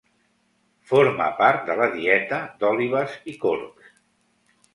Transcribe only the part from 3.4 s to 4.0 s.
corbs.